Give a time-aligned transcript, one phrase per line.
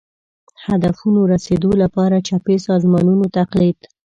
[0.65, 3.77] هدفونو رسېدو لپاره چپي سازمانونو تقلید